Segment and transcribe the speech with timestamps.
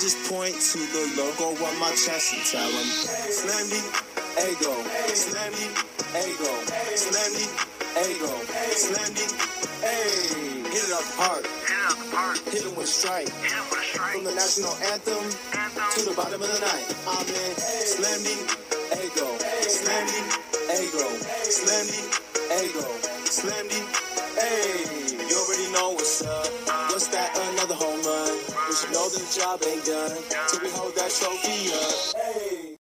[0.00, 2.88] just point to the logo on my chest and tell them,
[3.30, 3.82] Slammy,
[4.48, 4.74] ego,
[5.12, 5.66] Slammy,
[6.18, 6.52] ego,
[6.96, 7.46] Slammy,
[8.02, 8.32] ego,
[8.74, 9.26] Slammy,
[9.80, 10.64] hey.
[10.74, 11.46] Hit it up hard.
[12.50, 13.28] Hit it with strike.
[13.28, 15.22] From the national anthem
[15.94, 16.86] to the bottom of the night.
[17.06, 17.54] I'm in
[17.86, 18.34] Slammy,
[18.98, 19.28] ego,
[19.70, 20.20] Slammy,
[20.74, 21.06] ego,
[21.46, 22.00] Slammy,
[22.58, 22.86] ego,
[23.30, 23.80] Slammy,
[24.34, 25.14] hey.
[25.28, 26.63] You already know what's up.
[29.34, 30.16] Job ain't done
[30.48, 32.22] till we hold that trophy up.
[32.22, 32.76] Hey.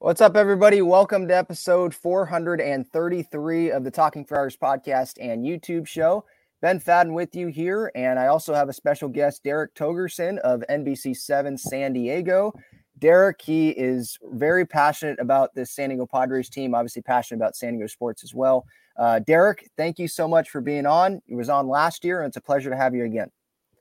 [0.00, 0.82] What's up, everybody?
[0.82, 6.24] Welcome to episode 433 of the Talking Friars podcast and YouTube show.
[6.60, 10.64] Ben Fadden with you here, and I also have a special guest, Derek Togerson of
[10.68, 12.52] NBC7 San Diego.
[12.98, 17.74] Derek, he is very passionate about this San Diego Padres team, obviously passionate about San
[17.74, 18.66] Diego sports as well.
[18.96, 21.22] Uh, Derek, thank you so much for being on.
[21.28, 23.30] It was on last year, and it's a pleasure to have you again.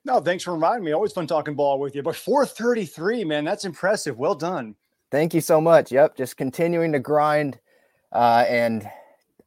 [0.05, 0.91] No, thanks for reminding me.
[0.91, 2.03] Always fun talking ball with you.
[2.03, 4.17] But 433, man, that's impressive.
[4.17, 4.75] Well done.
[5.11, 5.91] Thank you so much.
[5.91, 7.59] Yep, just continuing to grind,
[8.11, 8.89] uh, and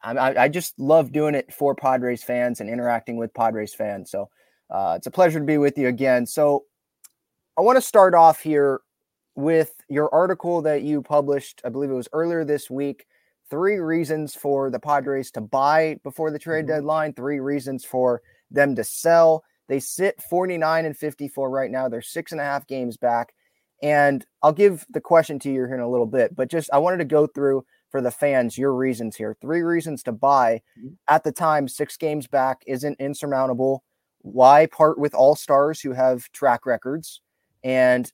[0.03, 4.11] I, I just love doing it for Padres fans and interacting with Padres fans.
[4.11, 4.31] So
[4.71, 6.27] uh, it's a pleasure to be with you again.
[6.27, 6.65] So
[7.59, 8.81] I want to start off here
[9.35, 11.61] with your article that you published.
[11.65, 13.07] I believe it was earlier this week.
[13.51, 16.75] Three reasons for the Padres to buy before the trade mm-hmm.
[16.75, 17.13] deadline.
[17.13, 19.45] Three reasons for them to sell.
[19.69, 21.89] They sit 49 and 54 right now.
[21.89, 23.35] They're six and a half games back.
[23.83, 26.79] And I'll give the question to you here in a little bit, but just I
[26.79, 29.37] wanted to go through for the fans your reasons here.
[29.41, 30.63] Three reasons to buy.
[30.79, 30.95] Mm-hmm.
[31.09, 33.85] At the time, six games back isn't insurmountable.
[34.23, 37.21] Why part with all stars who have track records?
[37.63, 38.11] And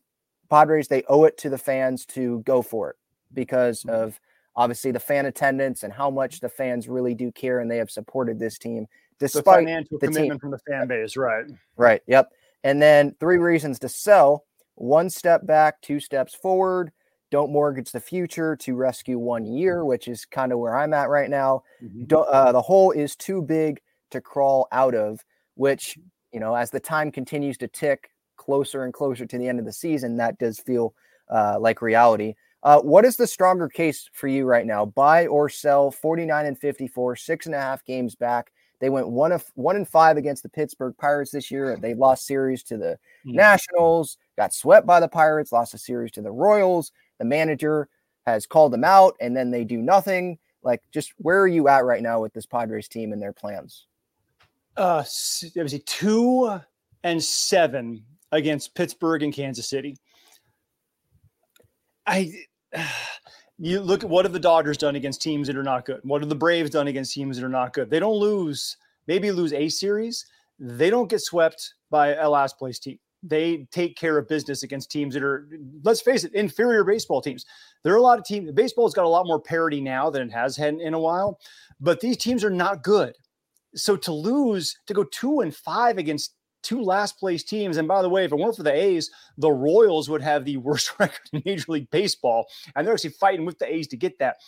[0.51, 2.97] Padres, they owe it to the fans to go for it
[3.33, 3.95] because mm-hmm.
[3.95, 4.21] of
[4.55, 7.91] obviously the fan attendance and how much the fans really do care and they have
[7.91, 8.87] supported this team
[9.27, 10.39] despite the financial the commitment team.
[10.39, 11.45] from the fan base, right?
[11.77, 12.03] Right.
[12.07, 12.31] Yep.
[12.65, 16.93] And then three reasons to sell: one step back, two steps forward
[17.33, 21.09] don't mortgage the future to rescue one year, which is kind of where I'm at
[21.09, 21.63] right now.
[21.83, 22.15] Mm-hmm.
[22.15, 23.81] Uh, the hole is too big
[24.11, 25.99] to crawl out of, which,
[26.31, 29.65] you know, as the time continues to tick closer and closer to the end of
[29.65, 30.95] the season, that does feel
[31.31, 32.35] uh, like reality.
[32.63, 34.85] Uh, what is the stronger case for you right now?
[34.85, 38.53] Buy or sell 49 and 54, six and a half games back.
[38.83, 41.79] They went one of one and five against the Pittsburgh Pirates this year.
[41.81, 43.37] They lost series to the mm-hmm.
[43.37, 46.91] Nationals, got swept by the Pirates, lost a series to the Royals.
[47.21, 47.89] The manager
[48.27, 50.37] has called them out and then they do nothing.
[50.65, 53.87] Like, just where are you at right now with this Padres team and their plans?
[54.77, 55.05] Uh,
[55.55, 56.59] let me see, two
[57.05, 59.97] and seven against Pittsburgh and Kansas City.
[62.05, 62.33] I,
[63.71, 66.01] you look at what have the Dodgers done against teams that are not good?
[66.03, 67.91] What have the Braves done against teams that are not good?
[67.91, 70.27] They don't lose, maybe lose a series.
[70.59, 74.91] They don't get swept by a last place team they take care of business against
[74.91, 75.49] teams that are,
[75.85, 77.47] let's face it, inferior baseball teams.
[77.85, 78.51] There are a lot of teams.
[78.53, 81.39] Baseball's got a lot more parity now than it has had in a while,
[81.81, 83.15] but these teams are not good.
[83.75, 88.03] So to lose, to go two and five against two last place teams, and by
[88.03, 91.29] the way, if it weren't for the A's, the Royals would have the worst record
[91.33, 94.39] in Major League Baseball, and they're actually fighting with the A's to get that.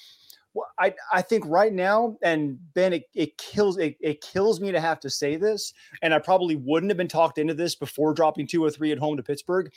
[0.55, 4.71] Well, I, I think right now, and Ben, it, it kills it, it kills me
[4.71, 8.15] to have to say this, and I probably wouldn't have been talked into this before
[8.15, 9.73] dropping two or three at home to Pittsburgh.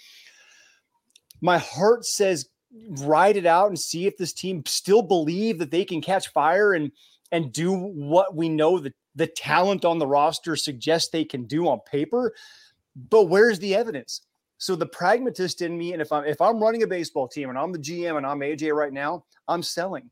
[1.42, 2.50] My heart says
[2.90, 6.74] ride it out and see if this team still believe that they can catch fire
[6.74, 6.92] and
[7.32, 11.68] and do what we know that the talent on the roster suggests they can do
[11.68, 12.34] on paper.
[13.10, 14.22] But where's the evidence?
[14.60, 17.58] So the pragmatist in me, and if I'm if I'm running a baseball team and
[17.58, 20.10] I'm the GM and I'm AJ right now, I'm selling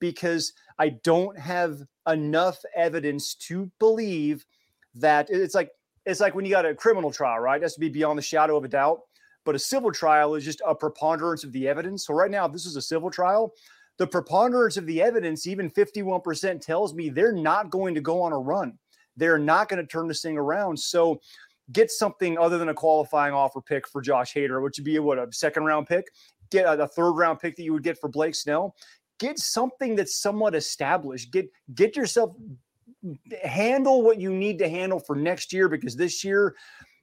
[0.00, 4.46] because I don't have enough evidence to believe
[4.94, 5.70] that it's like
[6.06, 7.60] it's like when you got a criminal trial, right?
[7.60, 9.00] It has to be beyond the shadow of a doubt.
[9.44, 12.06] But a civil trial is just a preponderance of the evidence.
[12.06, 13.52] So right now, this is a civil trial.
[13.98, 18.32] The preponderance of the evidence, even 51%, tells me they're not going to go on
[18.32, 18.78] a run.
[19.16, 20.78] They're not going to turn this thing around.
[20.78, 21.20] So
[21.72, 25.18] get something other than a qualifying offer pick for Josh Hader, which would be what
[25.18, 26.06] a second round pick.
[26.50, 28.74] Get a, a third round pick that you would get for Blake Snell
[29.18, 31.32] get something that's somewhat established.
[31.32, 32.34] Get get yourself
[33.42, 36.54] handle what you need to handle for next year because this year,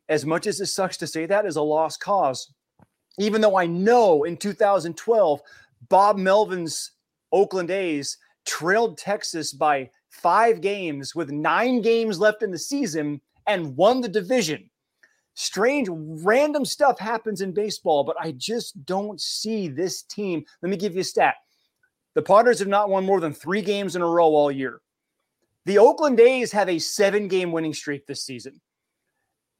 [0.09, 2.53] as much as it sucks to say that, is a lost cause.
[3.19, 5.41] Even though I know in 2012,
[5.89, 6.91] Bob Melvin's
[7.31, 13.75] Oakland A's trailed Texas by five games with nine games left in the season and
[13.75, 14.69] won the division.
[15.33, 20.43] Strange, random stuff happens in baseball, but I just don't see this team.
[20.61, 21.35] Let me give you a stat
[22.13, 24.81] the Padres have not won more than three games in a row all year.
[25.65, 28.59] The Oakland A's have a seven game winning streak this season.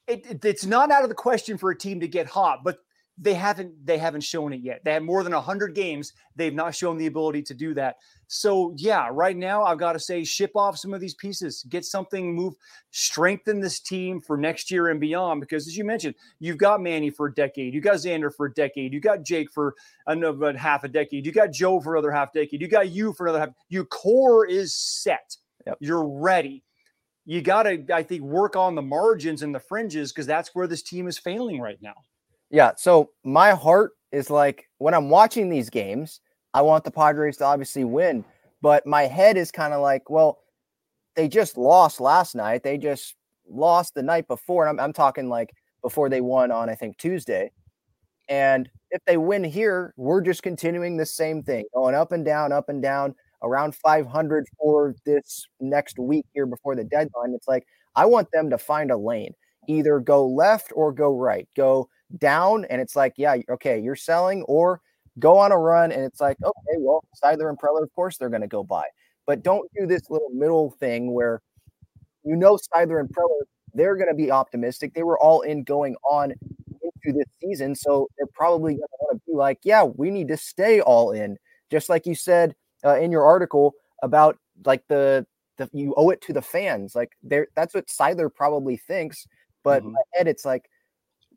[0.07, 2.79] It, it, it's not out of the question for a team to get hot, but
[3.21, 4.81] they haven't they haven't shown it yet.
[4.83, 6.13] They have more than 100 games.
[6.35, 7.97] They've not shown the ability to do that.
[8.27, 11.85] So yeah, right now I've got to say ship off some of these pieces, get
[11.85, 12.55] something move,
[12.89, 15.39] strengthen this team for next year and beyond.
[15.39, 18.53] Because as you mentioned, you've got Manny for a decade, you got Xander for a
[18.53, 19.75] decade, you got Jake for
[20.07, 23.27] another half a decade, you got Joe for another half decade, you got you for
[23.27, 23.49] another half.
[23.69, 25.37] Your core is set.
[25.67, 25.77] Yep.
[25.79, 26.63] You're ready.
[27.25, 30.65] You got to, I think, work on the margins and the fringes because that's where
[30.65, 31.93] this team is failing right now.
[32.51, 32.71] Yeah.
[32.77, 36.19] So my heart is like when I'm watching these games,
[36.53, 38.25] I want the Padres to obviously win,
[38.61, 40.39] but my head is kind of like, well,
[41.15, 42.63] they just lost last night.
[42.63, 43.15] They just
[43.49, 44.67] lost the night before.
[44.67, 47.51] And I'm, I'm talking like before they won on, I think, Tuesday.
[48.27, 52.51] And if they win here, we're just continuing the same thing, going up and down,
[52.51, 57.33] up and down, around 500 for this next week here before the deadline.
[57.33, 57.65] It's like,
[57.95, 59.33] I want them to find a lane,
[59.67, 62.65] either go left or go right, go down.
[62.65, 64.81] And it's like, yeah, okay, you're selling, or
[65.19, 65.91] go on a run.
[65.91, 68.85] And it's like, okay, well, Seidler and Preller, of course, they're going to go buy.
[69.27, 71.41] But don't do this little middle thing where
[72.23, 73.41] you know Seidler and Preller,
[73.73, 74.93] they're going to be optimistic.
[74.93, 76.33] They were all in going on
[77.03, 77.75] into this season.
[77.75, 81.11] So they're probably going to want to be like, yeah, we need to stay all
[81.11, 81.37] in.
[81.69, 82.55] Just like you said
[82.85, 83.73] uh, in your article
[84.03, 85.25] about like the,
[85.57, 86.95] the you owe it to the fans.
[86.95, 89.27] Like there, that's what Seidler probably thinks.
[89.63, 89.95] But mm-hmm.
[90.13, 90.65] head, it's like,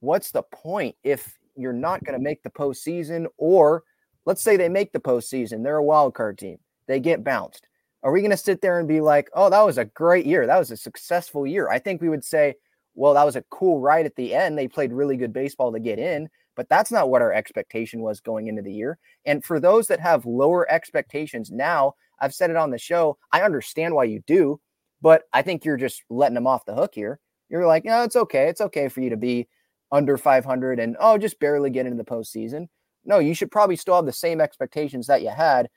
[0.05, 3.27] what's the point if you're not going to make the postseason?
[3.39, 3.83] Or
[4.27, 7.67] let's say they make the postseason, they're a wild card team, they get bounced.
[8.03, 10.47] Are we going to sit there and be like, oh, that was a great year?
[10.47, 11.71] That was a successful year.
[11.71, 12.55] I think we would say,
[12.95, 14.59] well, that was a cool ride at the end.
[14.59, 18.21] They played really good baseball to get in, but that's not what our expectation was
[18.21, 18.99] going into the year.
[19.25, 23.43] And for those that have lower expectations now, I've said it on the show, I
[23.43, 24.61] understand why you do,
[25.01, 27.21] but I think you're just letting them off the hook here.
[27.49, 28.49] You're like, yeah, it's okay.
[28.49, 29.49] It's okay for you to be
[29.93, 32.69] under 500 and, oh, just barely get into the postseason.
[33.05, 35.69] No, you should probably still have the same expectations that you had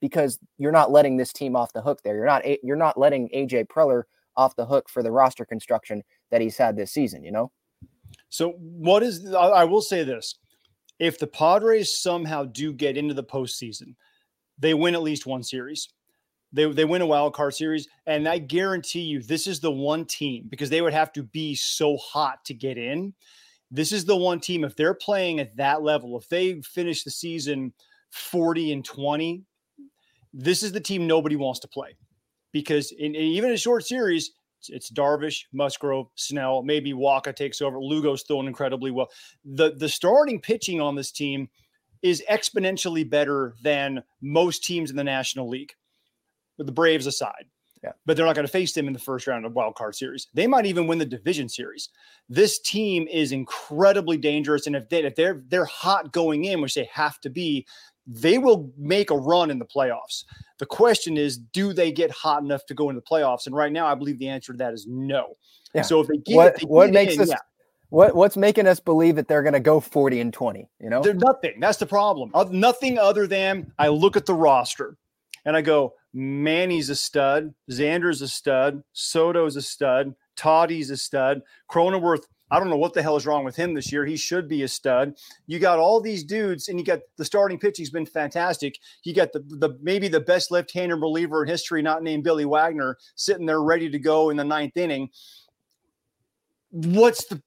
[0.00, 2.14] because you're not letting this team off the hook there.
[2.14, 4.02] You're not you're not letting AJ Preller
[4.36, 7.50] off the hook for the roster construction that he's had this season, you know?
[8.28, 10.36] So what is I will say this.
[10.98, 13.94] If the Padres somehow do get into the postseason,
[14.58, 15.88] they win at least one series.
[16.52, 20.04] They, they win a wild card series, and I guarantee you this is the one
[20.04, 23.12] team because they would have to be so hot to get in.
[23.74, 27.10] This is the one team if they're playing at that level, if they finish the
[27.10, 27.72] season
[28.12, 29.42] 40 and 20,
[30.32, 31.96] this is the team nobody wants to play
[32.52, 34.30] because in, in even a short series,
[34.68, 37.80] it's Darvish, Musgrove, Snell, maybe Wacha takes over.
[37.80, 39.10] Lugo's throwing incredibly well.
[39.44, 41.48] The the starting pitching on this team
[42.00, 45.72] is exponentially better than most teams in the National League,
[46.58, 47.46] with the Braves aside.
[47.84, 47.92] Yeah.
[48.06, 50.28] But they're not going to face them in the first round of wild card series.
[50.32, 51.90] They might even win the division series.
[52.30, 56.74] This team is incredibly dangerous, and if they if they're they're hot going in, which
[56.74, 57.66] they have to be,
[58.06, 60.24] they will make a run in the playoffs.
[60.58, 63.46] The question is, do they get hot enough to go into the playoffs?
[63.46, 65.36] And right now, I believe the answer to that is no.
[65.74, 65.82] Yeah.
[65.82, 67.36] So if they get, what, they what makes in, us, yeah.
[67.90, 70.70] what what's making us believe that they're going to go forty and twenty?
[70.80, 71.60] You know, they're nothing.
[71.60, 72.30] That's the problem.
[72.50, 74.96] Nothing other than I look at the roster
[75.44, 81.42] and I go, Manny's a stud, Xander's a stud, Soto's a stud, Toddy's a stud,
[81.70, 84.04] Cronenworth I don't know what the hell is wrong with him this year.
[84.04, 85.14] He should be a stud.
[85.46, 88.78] You got all these dudes, and you got the starting pitching's been fantastic.
[89.02, 92.96] You got the the maybe the best left-hander reliever in history, not named Billy Wagner,
[93.16, 95.08] sitting there ready to go in the ninth inning.
[96.76, 97.40] What's the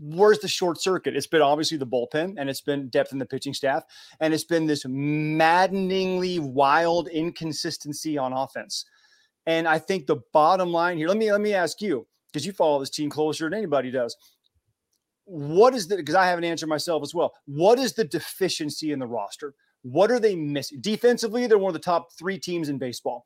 [0.00, 1.14] where's the short circuit?
[1.14, 3.84] It's been obviously the bullpen, and it's been depth in the pitching staff,
[4.20, 8.86] and it's been this maddeningly wild inconsistency on offense.
[9.46, 12.52] And I think the bottom line here, let me let me ask you, because you
[12.52, 14.16] follow this team closer than anybody does
[15.30, 17.32] what is the because I have an answer myself as well.
[17.46, 19.54] What is the deficiency in the roster?
[19.82, 20.80] What are they missing?
[20.80, 23.24] Defensively, they're one of the top three teams in baseball.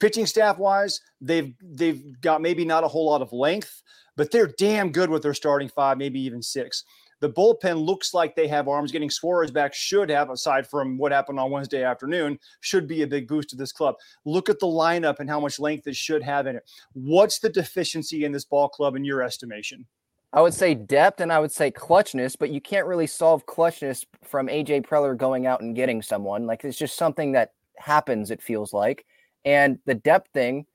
[0.00, 3.82] Pitching staff wise, they've they've got maybe not a whole lot of length,
[4.16, 6.84] but they're damn good with their starting five, maybe even six.
[7.20, 8.92] The bullpen looks like they have arms.
[8.92, 13.06] Getting Suarez back should have, aside from what happened on Wednesday afternoon, should be a
[13.06, 13.96] big boost to this club.
[14.24, 16.70] Look at the lineup and how much length it should have in it.
[16.92, 19.84] What's the deficiency in this ball club in your estimation?
[20.32, 24.04] I would say depth and I would say clutchness, but you can't really solve clutchness
[24.22, 26.46] from AJ Preller going out and getting someone.
[26.46, 29.06] Like it's just something that happens, it feels like.
[29.44, 30.66] And the depth thing,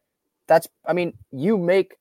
[0.48, 1.96] that's, I mean, you make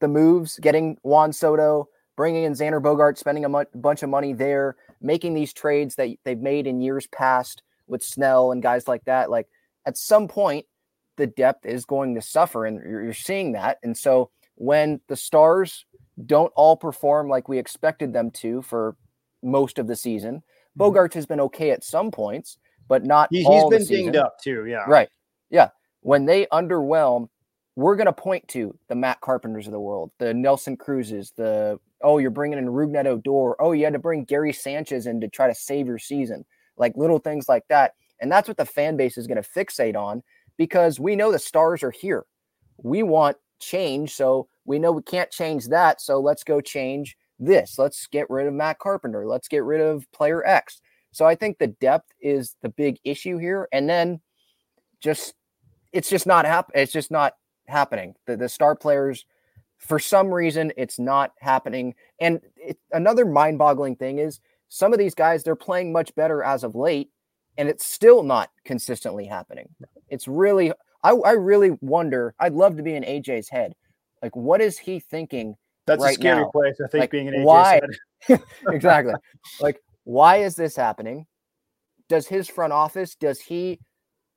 [0.00, 4.76] the moves, getting Juan Soto, bringing in Xander Bogaerts, spending a bunch of money there,
[5.00, 9.30] making these trades that they've made in years past with Snell and guys like that.
[9.30, 9.48] Like
[9.84, 10.66] at some point,
[11.16, 13.78] the depth is going to suffer, and you're, you're seeing that.
[13.82, 15.84] And so when the stars
[16.24, 18.96] don't all perform like we expected them to for
[19.42, 20.42] most of the season.
[20.78, 20.82] Mm-hmm.
[20.82, 22.58] Bogaerts has been okay at some points,
[22.88, 24.66] but not He, has been dinged up too.
[24.66, 24.84] Yeah.
[24.86, 25.08] Right.
[25.50, 25.68] Yeah.
[26.06, 27.28] When they underwhelm,
[27.74, 31.80] we're going to point to the Matt Carpenters of the world, the Nelson Cruzes, the,
[32.00, 33.60] oh, you're bringing in Rougned Odor.
[33.60, 36.44] Oh, you had to bring Gary Sanchez in to try to save your season.
[36.76, 37.94] Like little things like that.
[38.20, 40.22] And that's what the fan base is going to fixate on
[40.56, 42.24] because we know the stars are here.
[42.76, 44.14] We want change.
[44.14, 46.00] So we know we can't change that.
[46.00, 47.80] So let's go change this.
[47.80, 49.26] Let's get rid of Matt Carpenter.
[49.26, 50.80] Let's get rid of player X.
[51.10, 53.68] So I think the depth is the big issue here.
[53.72, 54.20] And then
[55.00, 55.34] just
[55.92, 56.82] it's just not happening.
[56.82, 57.34] It's just not
[57.68, 58.14] happening.
[58.26, 59.24] The the star players,
[59.78, 61.94] for some reason, it's not happening.
[62.20, 66.64] And it, another mind-boggling thing is some of these guys they're playing much better as
[66.64, 67.10] of late,
[67.56, 69.68] and it's still not consistently happening.
[70.08, 72.34] It's really I, I really wonder.
[72.40, 73.74] I'd love to be in AJ's head.
[74.22, 75.56] Like, what is he thinking?
[75.86, 76.50] That's a scary now.
[76.50, 76.74] place.
[76.84, 77.80] I think Like, being an AJ's why-
[78.26, 78.40] said.
[78.68, 79.14] exactly.
[79.60, 81.26] like, why is this happening?
[82.08, 83.78] Does his front office, does he,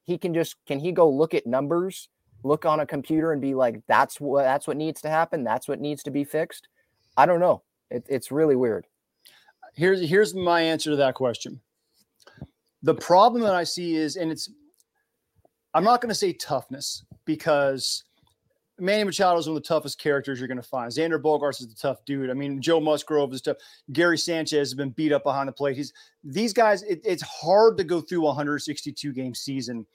[0.10, 2.10] he can just, can he go look at numbers,
[2.44, 5.44] look on a computer and be like, that's what, that's what needs to happen.
[5.44, 6.68] That's what needs to be fixed.
[7.16, 7.62] I don't know.
[7.92, 8.88] It, it's really weird.
[9.76, 11.62] here's here's my answer to that question.
[12.82, 14.50] The problem that I see is, and it's,
[15.74, 18.04] I'm not going to say toughness because
[18.80, 20.92] Manny Machado is one of the toughest characters you're going to find.
[20.92, 22.30] Xander Bogaerts is a tough dude.
[22.30, 23.58] I mean, Joe Musgrove is tough.
[23.92, 25.76] Gary Sanchez has been beat up behind the plate.
[25.78, 25.94] He's
[26.24, 26.84] these guys.
[26.84, 29.86] It, it's hard to go through a 162 game season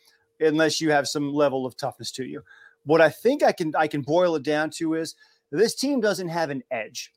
[0.40, 2.42] unless you have some level of toughness to you.
[2.84, 5.14] What I think I can I can boil it down to is
[5.50, 7.12] this team doesn't have an edge,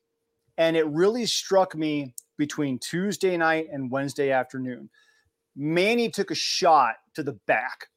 [0.58, 4.90] and it really struck me between Tuesday night and Wednesday afternoon.
[5.56, 7.88] Manny took a shot to the back.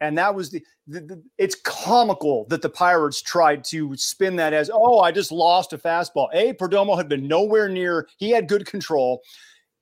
[0.00, 4.52] And that was the, the, the, it's comical that the Pirates tried to spin that
[4.54, 6.28] as, oh, I just lost a fastball.
[6.32, 9.20] A, Perdomo had been nowhere near, he had good control.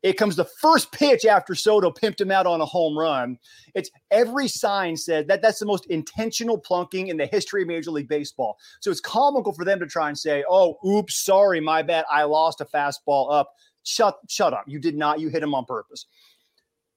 [0.03, 3.37] It comes the first pitch after Soto pimped him out on a home run.
[3.75, 7.91] It's every sign said that that's the most intentional plunking in the history of Major
[7.91, 8.57] League Baseball.
[8.81, 12.05] So it's comical for them to try and say, oh, oops, sorry, my bad.
[12.11, 13.53] I lost a fastball up.
[13.83, 14.65] Shut, shut up.
[14.69, 16.07] You did not, you hit him on purpose.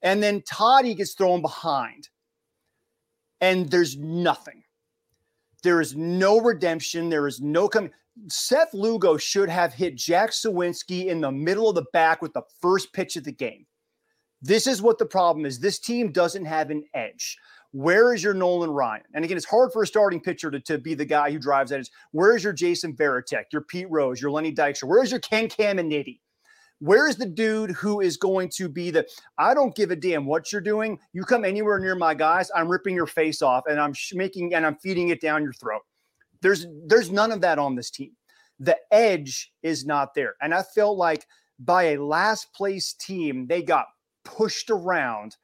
[0.03, 2.09] And then Toddy gets thrown behind
[3.41, 4.63] and there's nothing.
[5.63, 7.09] There is no redemption.
[7.09, 7.91] There is no coming.
[8.27, 12.43] Seth Lugo should have hit Jack Suwinski in the middle of the back with the
[12.61, 13.65] first pitch of the game.
[14.41, 15.59] This is what the problem is.
[15.59, 17.37] This team doesn't have an edge.
[17.73, 19.03] Where is your Nolan Ryan?
[19.13, 21.71] And again, it's hard for a starting pitcher to, to be the guy who drives
[21.71, 21.87] that.
[22.11, 24.85] Where is your Jason Varitek, your Pete Rose, your Lenny Dykstra?
[24.85, 26.19] Where is your Ken Caminiti?
[26.81, 29.07] Where is the dude who is going to be the
[29.37, 30.97] I don't give a damn what you're doing.
[31.13, 34.65] You come anywhere near my guys, I'm ripping your face off and I'm making and
[34.65, 35.83] I'm feeding it down your throat.
[36.41, 38.13] There's there's none of that on this team.
[38.59, 40.33] The edge is not there.
[40.41, 41.27] And I felt like
[41.59, 43.85] by a last place team, they got
[44.25, 45.37] pushed around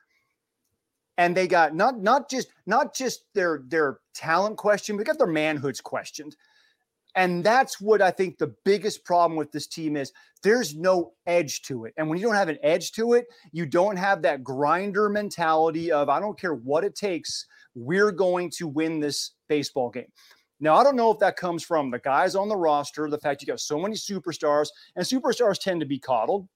[1.20, 5.28] and they got not not just not just their their talent question, but got their
[5.28, 6.36] manhoods questioned.
[7.18, 11.64] And that's what I think the biggest problem with this team is there's no edge
[11.64, 11.96] to it.
[11.98, 15.92] And when you don't have an edge to it, you don't have that grinder mentality
[15.92, 20.12] of I don't care what it takes, we're going to win this baseball game.
[20.60, 23.42] Now, I don't know if that comes from the guys on the roster, the fact
[23.42, 26.48] you got so many superstars, and superstars tend to be coddled,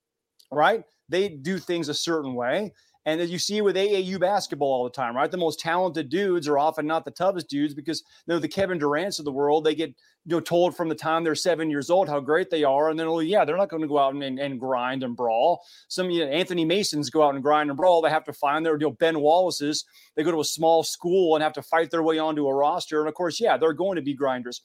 [0.51, 0.83] right?
[1.09, 2.71] They do things a certain way.
[3.05, 5.29] And as you see with AAU basketball all the time, right?
[5.29, 9.17] The most talented dudes are often not the toughest dudes because they're the Kevin Durant's
[9.17, 9.63] of the world.
[9.63, 9.89] They get
[10.25, 12.99] you know told from the time they're seven years old how great they are, and
[12.99, 15.63] then well, yeah, they're not going to go out and, and, and grind and brawl.
[15.87, 18.01] Some you know, Anthony Masons go out and grind and brawl.
[18.01, 19.83] They have to find their you know Ben Wallace's.
[20.15, 22.99] They go to a small school and have to fight their way onto a roster,
[22.99, 24.61] and of course, yeah, they're going to be grinders.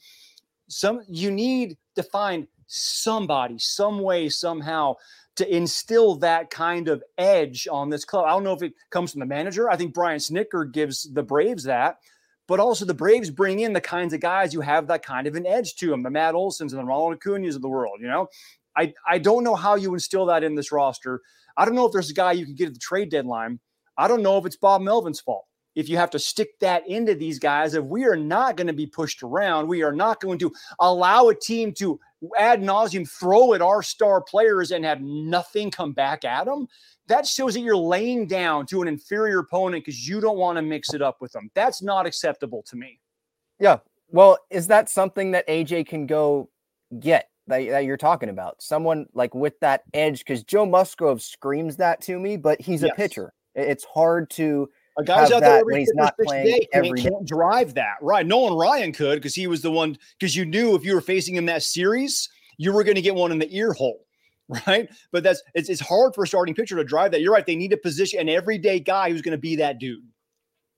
[0.69, 4.97] Some you need to find somebody, some way, somehow
[5.37, 8.25] to instill that kind of edge on this club.
[8.27, 9.71] I don't know if it comes from the manager.
[9.71, 11.99] I think Brian Snitker gives the Braves that,
[12.47, 15.35] but also the Braves bring in the kinds of guys who have that kind of
[15.35, 17.99] an edge to them, the Matt Olsons and the Ronald Acuna's of the world.
[18.01, 18.29] You know,
[18.77, 21.23] I I don't know how you instill that in this roster.
[21.57, 23.61] I don't know if there's a guy you can get at the trade deadline.
[23.97, 25.47] I don't know if it's Bob Melvin's fault.
[25.75, 28.73] If you have to stick that into these guys, if we are not going to
[28.73, 32.01] be pushed around, we are not going to allow a team to
[32.39, 36.67] ad nauseum throw at our star players and have nothing come back at them,
[37.09, 40.63] that shows that you're laying down to an inferior opponent because you don't want to
[40.63, 41.51] mix it up with them.
[41.55, 43.01] That's not acceptable to me.
[43.59, 43.79] Yeah.
[44.09, 46.49] Well, is that something that AJ can go
[46.99, 48.63] get that, that you're talking about?
[48.63, 52.91] Someone like with that edge, because Joe Musgrove screams that to me, but he's a
[52.91, 53.33] pitcher.
[53.55, 54.69] It's hard to
[54.99, 57.11] A guy's out there when he's not playing day can't, every day.
[57.11, 57.97] can't drive that.
[58.01, 58.27] Right.
[58.27, 61.37] Nolan Ryan could because he was the one, because you knew if you were facing
[61.37, 64.07] him that series, you were going to get one in the ear hole.
[64.67, 64.89] right?
[65.13, 67.21] But that's it's, it's hard for a starting pitcher to drive that.
[67.21, 67.45] You're right.
[67.45, 70.05] They need a position, an everyday guy who's going to be that dude.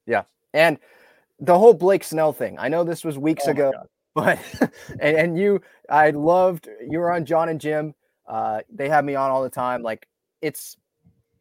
[0.07, 0.23] Yeah.
[0.55, 0.79] And
[1.39, 3.73] the whole Blake Snell thing, I know this was weeks oh ago,
[4.15, 4.39] but
[5.01, 7.95] and, and, you, I loved you were on John and Jim.
[8.27, 9.83] Uh, they have me on all the time.
[9.83, 10.09] Like
[10.41, 10.77] it's,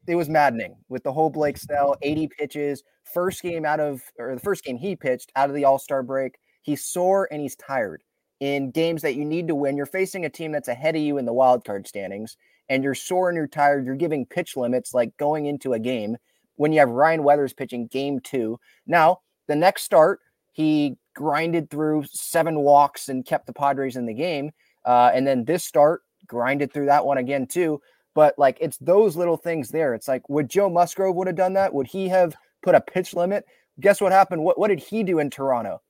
[0.08, 4.34] it was maddening with the whole Blake Snell 80 pitches, first game out of, or
[4.34, 6.38] the first game he pitched out of the All Star break.
[6.62, 8.04] He's sore and he's tired
[8.40, 9.78] in games that you need to win.
[9.78, 12.38] You're facing a team that's ahead of you in the wild card standings,
[12.70, 13.86] and you're sore and you're tired.
[13.86, 16.18] You're giving pitch limits like going into a game
[16.56, 18.60] when you have Ryan Weathers pitching game two.
[18.86, 20.20] Now, the next start,
[20.52, 24.52] he grinded through seven walks and kept the Padres in the game.
[24.86, 27.82] Uh, and then this start, grinded through that one again, too.
[28.18, 29.94] But like it's those little things there.
[29.94, 31.72] It's like, would Joe Musgrove would have done that?
[31.72, 33.46] Would he have put a pitch limit?
[33.80, 34.44] Guess what happened?
[34.44, 35.84] What, what did he do in Toronto?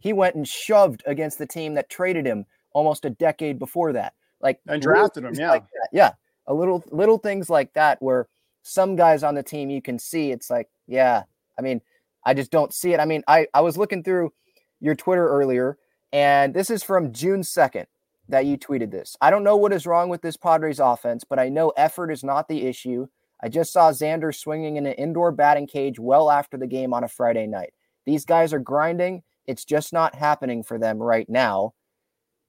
[0.00, 4.14] He went and shoved against the team that traded him almost a decade before that.
[4.40, 5.50] Like and drafted him, yeah.
[5.50, 6.12] Like yeah.
[6.46, 8.28] A little little things like that where
[8.62, 11.24] some guys on the team you can see it's like, yeah,
[11.58, 11.82] I mean,
[12.24, 12.98] I just don't see it.
[12.98, 14.32] I mean, I, I was looking through
[14.80, 15.76] your Twitter earlier,
[16.14, 17.84] and this is from June 2nd
[18.28, 19.16] that you tweeted this.
[19.20, 22.24] I don't know what is wrong with this Padres offense, but I know effort is
[22.24, 23.06] not the issue.
[23.42, 27.04] I just saw Xander swinging in an indoor batting cage well after the game on
[27.04, 27.74] a Friday night.
[28.06, 31.74] These guys are grinding it's just not happening for them right now.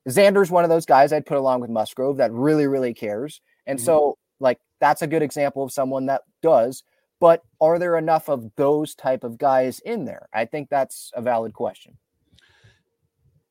[0.08, 3.42] Xander's one of those guys I'd put along with Musgrove that really, really cares.
[3.66, 3.86] And mm-hmm.
[3.86, 6.84] so, like, that's a good example of someone that does.
[7.20, 10.28] But are there enough of those type of guys in there?
[10.34, 11.98] I think that's a valid question.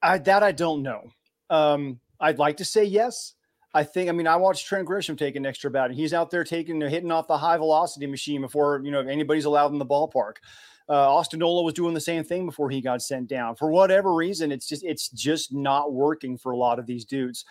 [0.02, 1.11] I, that I don't know.
[1.50, 3.35] Um, I'd like to say yes.
[3.76, 4.09] I think.
[4.09, 6.80] I mean, I watched Trent Grisham take an extra bat, and he's out there taking,
[6.80, 10.35] hitting off the high velocity machine before you know anybody's allowed in the ballpark.
[10.88, 13.56] Uh, Austin Nola was doing the same thing before he got sent down.
[13.56, 17.44] For whatever reason, it's just it's just not working for a lot of these dudes.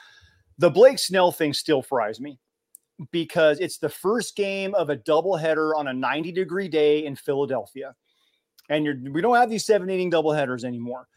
[0.60, 2.40] The Blake Snell thing still fries me
[3.12, 7.96] because it's the first game of a doubleheader on a 90 degree day in Philadelphia.
[8.70, 11.08] And you're we don't have these seven inning doubleheaders anymore.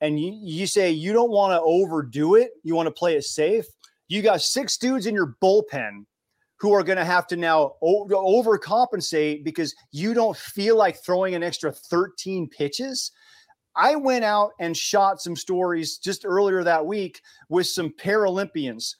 [0.00, 3.24] And you, you say you don't want to overdo it, you want to play it
[3.24, 3.66] safe.
[4.08, 6.04] You got six dudes in your bullpen
[6.58, 11.34] who are going to have to now o- overcompensate because you don't feel like throwing
[11.34, 13.12] an extra 13 pitches.
[13.74, 18.94] I went out and shot some stories just earlier that week with some Paralympians.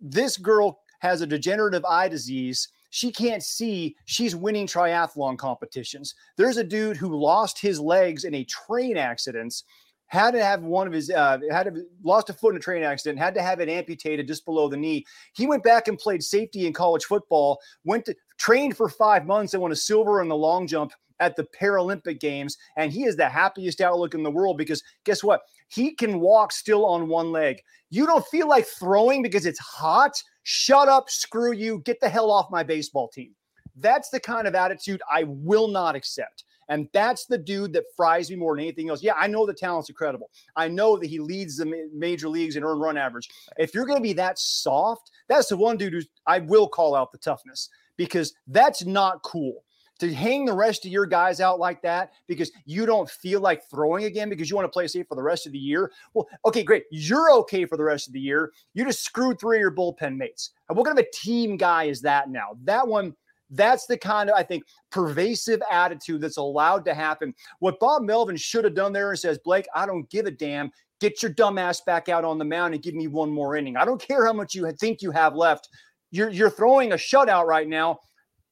[0.00, 2.68] This girl has a degenerative eye disease.
[2.90, 3.96] She can't see.
[4.04, 6.14] She's winning triathlon competitions.
[6.36, 9.62] There's a dude who lost his legs in a train accident
[10.08, 12.82] had to have one of his uh, had to, lost a foot in a train
[12.82, 15.04] accident, had to have it amputated just below the knee.
[15.34, 17.58] He went back and played safety in college football.
[17.84, 21.34] Went to trained for five months and won a silver in the long jump at
[21.34, 25.40] the Paralympic Games, and he is the happiest outlook in the world because guess what?
[25.68, 27.60] He can walk still on one leg.
[27.90, 30.22] You don't feel like throwing because it's hot.
[30.42, 33.34] Shut up, screw you, get the hell off my baseball team.
[33.76, 36.44] That's the kind of attitude I will not accept.
[36.68, 39.02] And that's the dude that fries me more than anything else.
[39.02, 40.30] Yeah, I know the talent's incredible.
[40.56, 43.28] I know that he leads the major leagues in earned run average.
[43.56, 46.94] If you're going to be that soft, that's the one dude who I will call
[46.94, 49.62] out the toughness because that's not cool
[49.98, 53.62] to hang the rest of your guys out like that because you don't feel like
[53.70, 55.90] throwing again because you want to play safe for the rest of the year.
[56.14, 56.84] Well, okay, great.
[56.90, 58.52] You're okay for the rest of the year.
[58.74, 60.50] You just screwed three of your bullpen mates.
[60.68, 62.48] What kind of a team guy is that now?
[62.64, 63.14] That one
[63.50, 67.34] that's the kind of, I think, pervasive attitude that's allowed to happen.
[67.60, 70.70] What Bob Melvin should have done there is says, Blake, I don't give a damn.
[71.00, 73.76] Get your dumb ass back out on the mound and give me one more inning.
[73.76, 75.68] I don't care how much you think you have left.
[76.10, 77.98] You're, you're throwing a shutout right now.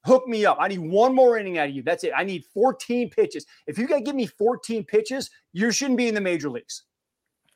[0.05, 0.59] Hook me up.
[0.61, 1.83] I need one more inning out of you.
[1.83, 2.13] That's it.
[2.15, 3.47] I need 14 pitches.
[3.67, 6.83] If you got to give me 14 pitches, you shouldn't be in the major leagues.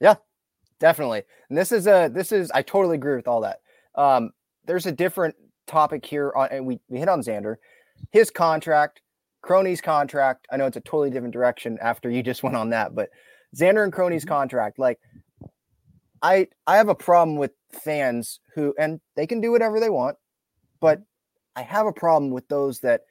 [0.00, 0.14] Yeah,
[0.80, 1.24] definitely.
[1.50, 3.60] And this is a this is I totally agree with all that.
[3.94, 4.30] Um,
[4.64, 5.34] there's a different
[5.68, 7.56] topic here on, and we, we hit on Xander,
[8.10, 9.00] his contract,
[9.42, 10.46] Crony's contract.
[10.50, 13.10] I know it's a totally different direction after you just went on that, but
[13.56, 14.34] Xander and Crony's mm-hmm.
[14.34, 14.98] contract, like
[16.22, 20.16] I I have a problem with fans who and they can do whatever they want,
[20.80, 21.02] but
[21.56, 23.02] I have a problem with those that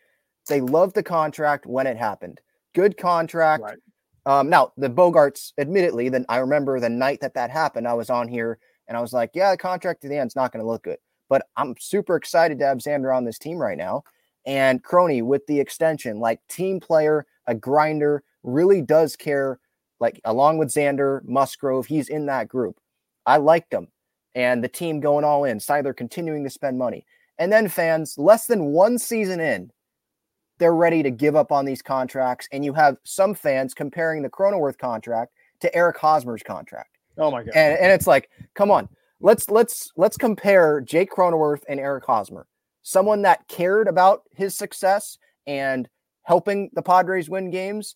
[0.48, 2.40] they love the contract when it happened.
[2.74, 3.64] Good contract.
[3.64, 3.78] Right.
[4.26, 8.10] Um, now the Bogaerts, admittedly, then I remember the night that that happened, I was
[8.10, 10.64] on here and I was like, yeah, the contract to the end is not going
[10.64, 10.98] to look good.
[11.30, 14.04] But I'm super excited to have Xander on this team right now.
[14.46, 19.60] And Crony with the extension, like team player, a grinder, really does care.
[20.00, 22.80] Like along with Xander, Musgrove, he's in that group.
[23.26, 23.90] I liked him.
[24.36, 27.06] And the team going all in, Seidler continuing to spend money.
[27.40, 29.72] And then fans, less than one season in,
[30.60, 32.48] they're ready to give up on these contracts.
[32.52, 36.98] And you have some fans comparing the Cronenworth contract to Eric Hosmer's contract.
[37.18, 37.54] Oh my God.
[37.56, 38.88] And, and it's like, come on.
[39.20, 42.48] Let's let's let's compare Jake Cronenworth and Eric Hosmer.
[42.84, 45.90] Someone that cared about his success and
[46.24, 47.96] helping the Padres win games,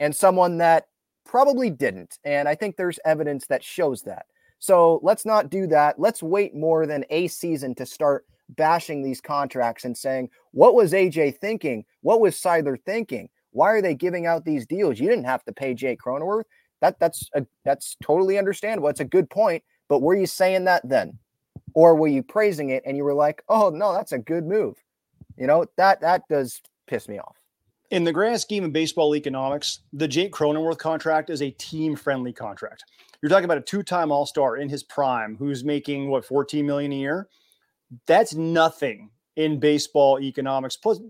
[0.00, 0.86] and someone that
[1.24, 2.18] probably didn't.
[2.24, 4.26] And I think there's evidence that shows that.
[4.58, 6.00] So let's not do that.
[6.00, 10.92] Let's wait more than a season to start bashing these contracts and saying, what was
[10.92, 11.84] AJ thinking?
[12.00, 13.28] What was Seidler thinking?
[13.50, 14.98] Why are they giving out these deals?
[14.98, 16.44] You didn't have to pay Jake Cronenworth.
[16.80, 18.88] That that's a, that's totally understandable.
[18.88, 19.62] It's a good point.
[19.88, 21.18] But were you saying that then?
[21.74, 24.76] Or were you praising it and you were like, oh no, that's a good move?
[25.36, 27.36] You know, that that does piss me off.
[27.90, 32.84] In the grand scheme of baseball economics, the Jake Cronenworth contract is a team-friendly contract.
[33.22, 36.96] You're talking about a two-time All-Star in his prime who's making what 14 million a
[36.96, 37.28] year.
[38.06, 40.76] That's nothing in baseball economics.
[40.76, 41.00] Plus,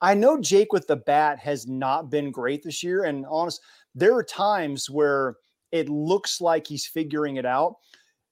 [0.00, 3.04] I know Jake with the bat has not been great this year.
[3.04, 3.62] And honest,
[3.94, 5.36] there are times where
[5.72, 7.76] it looks like he's figuring it out.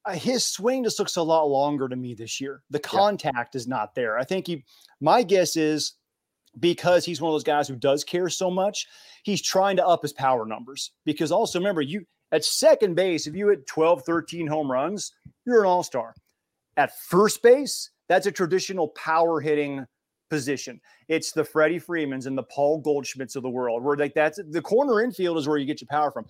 [0.04, 2.62] Uh, his swing just looks a lot longer to me this year.
[2.70, 3.58] The contact yeah.
[3.58, 4.18] is not there.
[4.18, 4.64] I think he,
[5.00, 5.94] my guess is
[6.58, 8.86] because he's one of those guys who does care so much,
[9.22, 10.92] he's trying to up his power numbers.
[11.04, 15.12] Because also remember, you at second base, if you hit 12, 13 home runs,
[15.46, 16.14] you're an all star.
[16.76, 19.86] At first base, that's a traditional power hitting
[20.30, 20.80] position.
[21.08, 24.62] It's the Freddie Freemans and the Paul Goldschmidts of the world, where like that's the
[24.62, 26.26] corner infield is where you get your power from.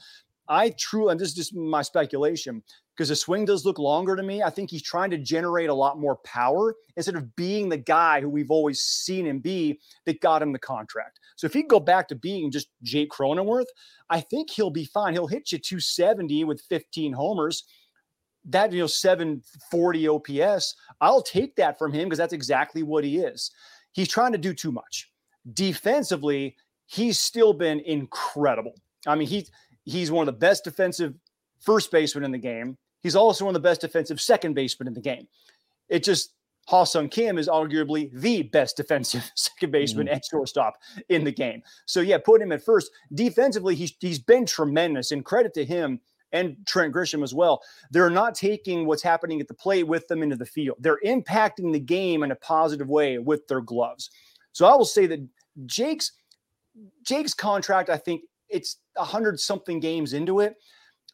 [0.49, 2.63] I truly, and this is just my speculation,
[2.99, 4.43] because the swing does look longer to me.
[4.43, 8.21] I think he's trying to generate a lot more power instead of being the guy
[8.21, 11.21] who we've always seen him be that got him the contract.
[11.37, 13.69] So if he go back to being just Jake Cronenworth,
[14.11, 15.13] I think he'll be fine.
[15.13, 17.63] He'll hit you 270 with 15 homers.
[18.47, 23.19] That, you know, 740 OPS, I'll take that from him because that's exactly what he
[23.19, 23.53] is.
[23.93, 25.09] He's trying to do too much.
[25.55, 26.57] Defensively,
[26.87, 28.75] he's still been incredible.
[29.07, 29.47] I mean, he
[29.85, 31.15] he's one of the best defensive
[31.61, 32.77] first basemen in the game.
[33.01, 35.29] He's also one of the best defensive second basemen in the game.
[35.89, 36.35] It just
[36.69, 40.15] Ha-Seong Kim is arguably the best defensive second baseman mm-hmm.
[40.15, 40.75] and shortstop
[41.09, 41.63] in the game.
[41.87, 42.91] So yeah, put him at first.
[43.15, 46.01] Defensively, he's he's been tremendous, and credit to him
[46.33, 47.63] and Trent Grisham as well.
[47.91, 50.77] They're not taking what's happening at the plate with them into the field.
[50.81, 54.11] They're impacting the game in a positive way with their gloves.
[54.53, 55.27] So I will say that
[55.67, 56.13] Jake's
[57.03, 60.57] Jake's contract, I think it's a hundred something games into it.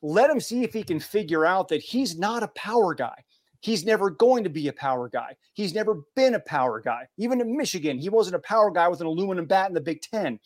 [0.05, 3.25] Let him see if he can figure out that he's not a power guy.
[3.61, 5.35] He's never going to be a power guy.
[5.55, 7.09] He's never been a power guy.
[7.17, 10.03] Even in Michigan, he wasn't a power guy with an aluminum bat in the Big
[10.03, 10.39] Ten.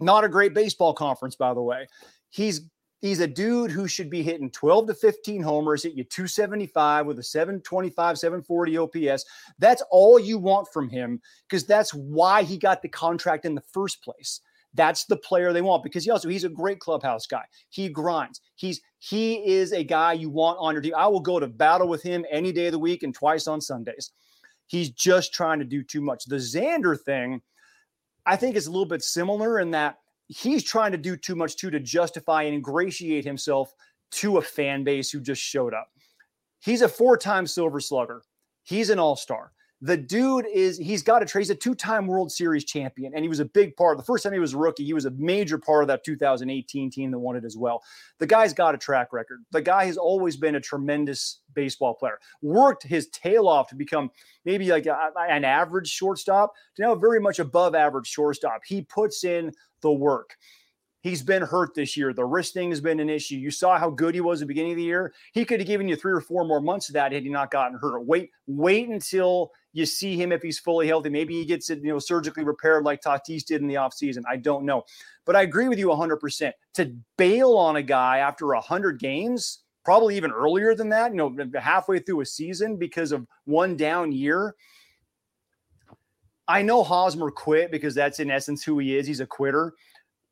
[0.00, 1.88] Not a great baseball conference, by the way.
[2.30, 2.62] He's
[3.02, 7.18] he's a dude who should be hitting 12 to 15 homers, hit you 275 with
[7.18, 9.26] a 725, 740 OPS.
[9.58, 13.60] That's all you want from him because that's why he got the contract in the
[13.74, 14.40] first place.
[14.74, 17.44] That's the player they want because he also he's a great clubhouse guy.
[17.70, 18.40] He grinds.
[18.56, 20.94] He's he is a guy you want on your team.
[20.96, 23.60] I will go to battle with him any day of the week and twice on
[23.60, 24.12] Sundays.
[24.66, 26.26] He's just trying to do too much.
[26.26, 27.40] The Xander thing,
[28.26, 29.96] I think, is a little bit similar in that
[30.28, 33.72] he's trying to do too much too to justify and ingratiate himself
[34.10, 35.88] to a fan base who just showed up.
[36.60, 38.22] He's a four-time Silver Slugger.
[38.64, 41.42] He's an all-star the dude is he's got a trade.
[41.42, 43.96] He's a two-time World Series champion, and he was a big part.
[43.96, 46.90] The first time he was a rookie, he was a major part of that 2018
[46.90, 47.82] team that won it as well.
[48.18, 49.44] The guy's got a track record.
[49.52, 52.18] The guy has always been a tremendous baseball player.
[52.42, 54.10] Worked his tail off to become
[54.44, 58.62] maybe like a, an average shortstop to now very much above average shortstop.
[58.66, 60.36] He puts in the work.
[61.02, 62.12] He's been hurt this year.
[62.12, 63.36] The wrist thing has been an issue.
[63.36, 65.14] You saw how good he was at the beginning of the year.
[65.32, 67.52] He could have given you three or four more months of that had he not
[67.52, 68.04] gotten hurt.
[68.04, 71.10] Wait, wait until you see him if he's fully healthy.
[71.10, 74.22] Maybe he gets it, you know, surgically repaired like Tatis did in the offseason.
[74.28, 74.84] I don't know.
[75.24, 76.52] But I agree with you 100%.
[76.74, 81.36] To bail on a guy after 100 games, probably even earlier than that, you know,
[81.60, 84.54] halfway through a season because of one down year.
[86.46, 89.06] I know Hosmer quit because that's in essence who he is.
[89.06, 89.74] He's a quitter.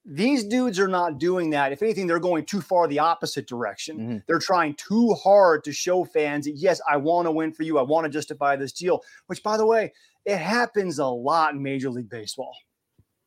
[0.09, 1.73] These dudes are not doing that.
[1.73, 3.99] If anything, they're going too far the opposite direction.
[3.99, 4.17] Mm-hmm.
[4.29, 7.79] They're trying too hard to show fans that, yes, I want to win for you.
[7.79, 9.93] I want to justify this deal, which, by the way,
[10.25, 12.55] it happens a lot in Major League Baseball.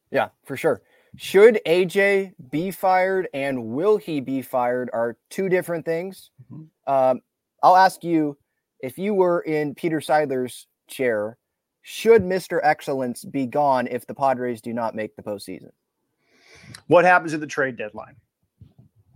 [0.09, 0.81] Yeah, for sure.
[1.17, 6.31] Should AJ be fired and will he be fired are two different things.
[6.51, 6.91] Mm-hmm.
[6.91, 7.21] Um,
[7.61, 8.37] I'll ask you
[8.79, 11.37] if you were in Peter Seidler's chair,
[11.81, 12.59] should Mr.
[12.63, 15.71] Excellence be gone if the Padres do not make the postseason?
[16.87, 18.15] What happens at the trade deadline?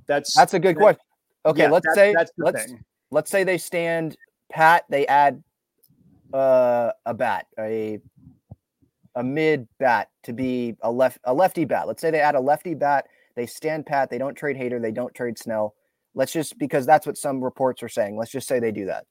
[0.05, 1.01] That's that's a good question.
[1.45, 2.83] Okay, yeah, let's that's, say let's thing.
[3.11, 4.17] let's say they stand
[4.51, 4.85] pat.
[4.89, 5.43] They add
[6.33, 7.99] uh, a bat, a
[9.15, 11.87] a mid bat to be a left a lefty bat.
[11.87, 13.05] Let's say they add a lefty bat.
[13.35, 14.09] They stand pat.
[14.09, 14.81] They don't trade Hader.
[14.81, 15.75] They don't trade Snell.
[16.15, 18.17] Let's just because that's what some reports are saying.
[18.17, 19.05] Let's just say they do that.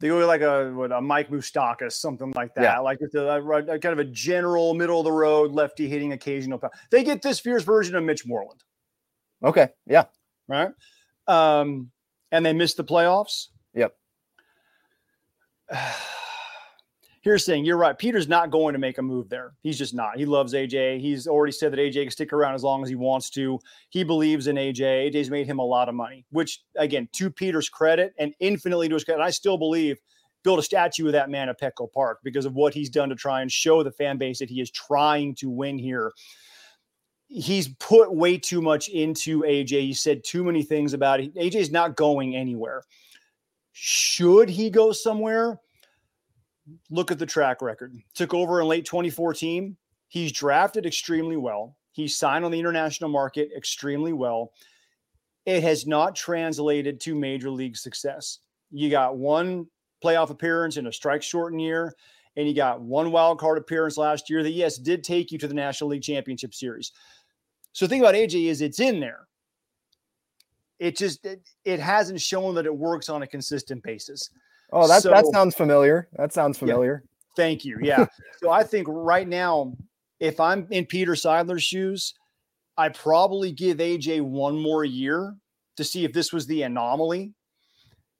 [0.00, 2.62] They go like a what, a Mike Moustakas, something like that.
[2.62, 2.78] Yeah.
[2.78, 6.58] Like with the uh, kind of a general middle of the road lefty hitting occasional.
[6.58, 6.70] Power.
[6.90, 8.62] They get this fierce version of Mitch Moreland,
[9.42, 9.68] Okay.
[9.86, 10.04] Yeah.
[10.46, 10.70] right?
[11.26, 11.90] Um,
[12.30, 13.46] and they miss the playoffs.
[13.74, 13.94] Yep.
[17.28, 17.98] Here's thing, you're right.
[17.98, 19.52] Peter's not going to make a move there.
[19.60, 20.16] He's just not.
[20.16, 20.98] He loves AJ.
[21.02, 23.60] He's already said that AJ can stick around as long as he wants to.
[23.90, 25.12] He believes in AJ.
[25.12, 28.94] AJ's made him a lot of money, which again, to Peter's credit and infinitely to
[28.94, 29.98] his credit, I still believe
[30.42, 33.14] build a statue of that man at Petco Park because of what he's done to
[33.14, 36.12] try and show the fan base that he is trying to win here.
[37.26, 39.82] He's put way too much into AJ.
[39.82, 41.34] He said too many things about it.
[41.34, 42.84] AJ's not going anywhere.
[43.72, 45.60] Should he go somewhere?
[46.90, 47.96] Look at the track record.
[48.14, 49.76] Took over in late 2014.
[50.08, 51.76] He's drafted extremely well.
[51.92, 54.52] He signed on the international market extremely well.
[55.46, 58.38] It has not translated to major league success.
[58.70, 59.66] You got one
[60.04, 61.94] playoff appearance in a strike shortened year,
[62.36, 65.48] and you got one wild card appearance last year that, yes, did take you to
[65.48, 66.92] the National League Championship Series.
[67.72, 69.26] So the thing about AJ is it's in there.
[70.78, 74.30] It just it, it hasn't shown that it works on a consistent basis.
[74.72, 76.08] Oh, that So- that sounds familiar.
[76.14, 76.60] That sounds Yeah.
[76.60, 77.04] familiar.
[77.36, 77.78] Thank you.
[77.82, 78.06] Yeah.
[78.42, 79.74] so I think right now,
[80.20, 82.14] if I'm in Peter Seidler's shoes,
[82.76, 85.34] I probably give AJ one more year
[85.76, 87.34] to see if this was the anomaly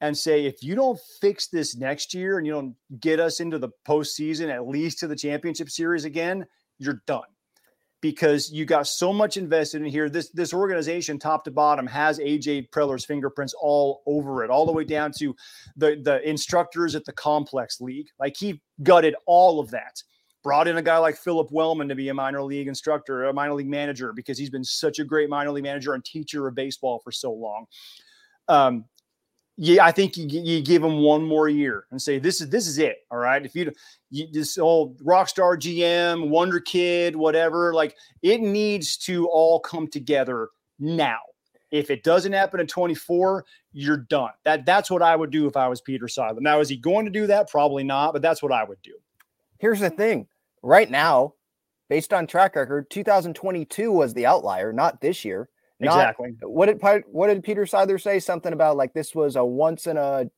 [0.00, 3.58] and say, if you don't fix this next year and you don't get us into
[3.58, 6.44] the postseason, at least to the championship series again,
[6.78, 7.22] you're done.
[8.00, 10.08] Because you got so much invested in here.
[10.08, 14.72] This this organization, top to bottom, has AJ Preller's fingerprints all over it, all the
[14.72, 15.34] way down to
[15.76, 18.06] the the instructors at the complex league.
[18.20, 20.02] Like he gutted all of that.
[20.44, 23.54] Brought in a guy like Phillip Wellman to be a minor league instructor, a minor
[23.54, 27.00] league manager, because he's been such a great minor league manager and teacher of baseball
[27.00, 27.66] for so long.
[28.46, 28.84] Um,
[29.60, 32.68] yeah, I think you, you give him one more year and say this is this
[32.68, 32.98] is it.
[33.10, 33.72] All right, if you,
[34.08, 39.88] you this old rock star GM, wonder kid, whatever, like it needs to all come
[39.88, 41.18] together now.
[41.72, 44.30] If it doesn't happen in 24, you're done.
[44.44, 46.40] That that's what I would do if I was Peter Seidler.
[46.40, 47.50] Now, is he going to do that?
[47.50, 48.94] Probably not, but that's what I would do.
[49.58, 50.28] Here's the thing.
[50.62, 51.34] Right now,
[51.90, 55.48] based on track record, 2022 was the outlier, not this year.
[55.80, 56.34] Not- Exactly.
[56.42, 58.18] What did what did Peter Seidler say?
[58.18, 60.28] Something about like this was a once in a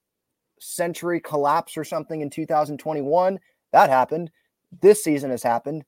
[0.58, 3.40] century collapse or something in 2021.
[3.72, 4.30] That happened.
[4.80, 5.84] This season has happened.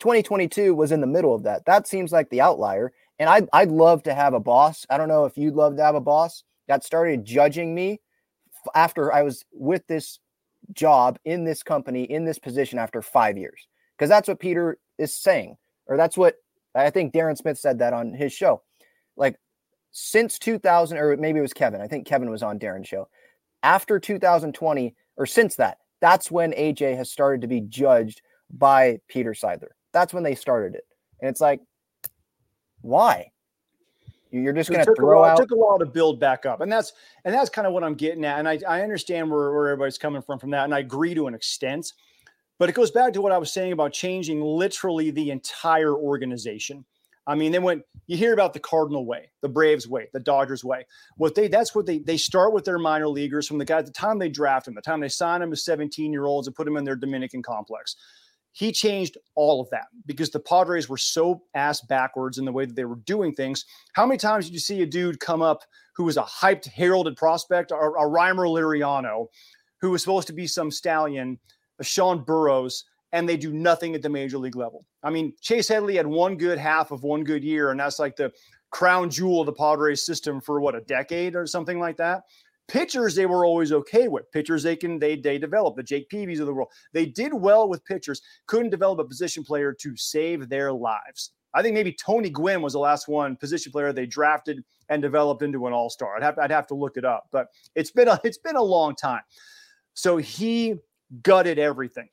[0.00, 1.64] 2022 was in the middle of that.
[1.64, 2.92] That seems like the outlier.
[3.18, 4.84] And I'd, I'd love to have a boss.
[4.90, 8.00] I don't know if you'd love to have a boss that started judging me
[8.74, 10.18] after I was with this
[10.72, 13.66] job in this company in this position after five years.
[13.96, 16.36] Because that's what Peter is saying, or that's what
[16.74, 18.62] I think Darren Smith said that on his show.
[19.16, 19.36] Like
[19.90, 21.80] since 2000, or maybe it was Kevin.
[21.80, 23.08] I think Kevin was on Darren's show.
[23.62, 29.32] After 2020, or since that, that's when AJ has started to be judged by Peter
[29.32, 29.68] Seidler.
[29.92, 30.84] That's when they started it.
[31.20, 31.60] And it's like,
[32.80, 33.30] why?
[34.32, 36.72] You're just going to throw while- it took a while to build back up, and
[36.72, 36.94] that's
[37.24, 38.38] and that's kind of what I'm getting at.
[38.38, 41.26] And I, I understand where, where everybody's coming from from that, and I agree to
[41.26, 41.92] an extent.
[42.58, 46.84] But it goes back to what I was saying about changing literally the entire organization.
[47.26, 47.82] I mean, they went.
[48.08, 50.86] You hear about the Cardinal way, the Braves way, the Dodgers way.
[51.16, 53.86] What they that's what they they start with their minor leaguers from the guy at
[53.86, 56.56] the time they draft them, the time they sign them as 17 year olds and
[56.56, 57.96] put them in their Dominican complex.
[58.54, 62.66] He changed all of that because the Padres were so ass backwards in the way
[62.66, 63.64] that they were doing things.
[63.94, 65.62] How many times did you see a dude come up
[65.96, 69.28] who was a hyped, heralded prospect, a, a Rymer Liriano,
[69.80, 71.38] who was supposed to be some stallion,
[71.78, 74.84] a Sean Burroughs, and they do nothing at the major league level?
[75.02, 78.16] I mean, Chase Headley had one good half of one good year, and that's like
[78.16, 78.32] the
[78.70, 82.22] crown jewel of the Padres system for what a decade or something like that.
[82.68, 84.30] Pitchers they were always okay with.
[84.32, 86.70] Pitchers they can they they develop the Jake Peavies of the world.
[86.92, 88.22] They did well with pitchers.
[88.46, 91.32] Couldn't develop a position player to save their lives.
[91.54, 95.42] I think maybe Tony Gwynn was the last one position player they drafted and developed
[95.42, 96.16] into an all star.
[96.16, 98.62] I'd have I'd have to look it up, but it's been a it's been a
[98.62, 99.22] long time.
[99.94, 100.76] So he
[101.22, 102.08] gutted everything.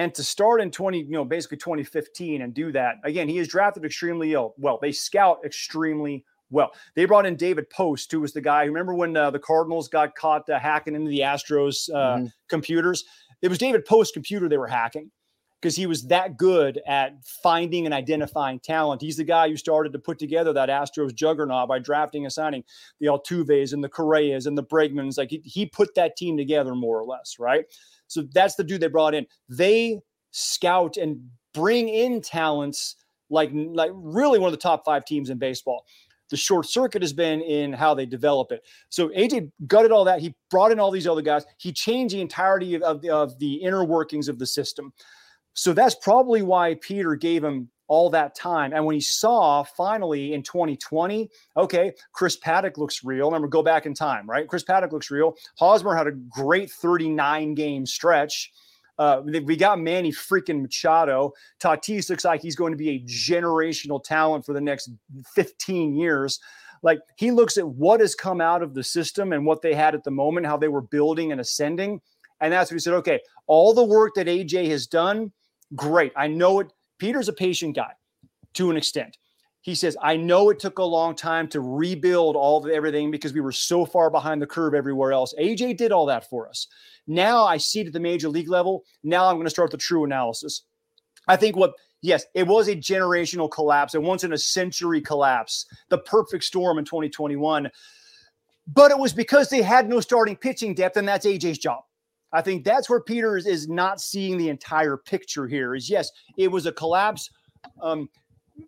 [0.00, 3.48] And to start in 20, you know, basically 2015 and do that again, he is
[3.48, 4.54] drafted extremely ill.
[4.56, 6.72] Well, they scout extremely well.
[6.94, 8.64] They brought in David Post, who was the guy.
[8.64, 12.32] Remember when uh, the Cardinals got caught uh, hacking into the Astros uh, Mhm.
[12.48, 13.04] computers?
[13.42, 15.10] It was David Post's computer they were hacking
[15.60, 19.02] because he was that good at finding and identifying talent.
[19.02, 22.64] He's the guy who started to put together that Astros juggernaut by drafting and signing
[23.00, 25.18] the Altuves and the Correas and the Bregmans.
[25.18, 27.66] Like he, he put that team together more or less, right?
[28.10, 29.24] So that's the dude they brought in.
[29.48, 30.00] They
[30.32, 32.96] scout and bring in talents
[33.30, 35.86] like like really one of the top five teams in baseball.
[36.30, 38.64] The short circuit has been in how they develop it.
[38.88, 40.20] So AJ gutted all that.
[40.20, 41.44] He brought in all these other guys.
[41.58, 44.92] He changed the entirety of, of, of the inner workings of the system.
[45.54, 48.72] So that's probably why Peter gave him all that time.
[48.72, 53.26] And when he saw finally in 2020, okay, Chris Paddack looks real.
[53.26, 54.46] Remember, go back in time, right?
[54.46, 55.34] Chris Paddack looks real.
[55.58, 58.52] Hosmer had a great 39 game stretch.
[58.96, 61.32] Uh, we got Manny freaking Machado.
[61.58, 64.90] Tatis looks like he's going to be a generational talent for the next
[65.34, 66.38] 15 years.
[66.82, 69.96] Like he looks at what has come out of the system and what they had
[69.96, 72.00] at the moment, how they were building and ascending.
[72.40, 75.32] And that's what he said, okay, all the work that AJ has done,
[75.74, 76.12] great.
[76.14, 77.92] I know it Peter's a patient guy
[78.54, 79.16] to an extent.
[79.62, 83.34] He says, I know it took a long time to rebuild all of everything because
[83.34, 85.34] we were so far behind the curve everywhere else.
[85.38, 86.66] AJ did all that for us.
[87.06, 88.84] Now I see it at the major league level.
[89.02, 90.62] Now I'm going to start the true analysis.
[91.28, 95.66] I think what, yes, it was a generational collapse, a once in a century collapse,
[95.90, 97.70] the perfect storm in 2021.
[98.66, 101.82] But it was because they had no starting pitching depth, and that's AJ's job.
[102.32, 105.74] I think that's where Peters is not seeing the entire picture here.
[105.74, 107.28] Is yes, it was a collapse.
[107.82, 108.08] Um,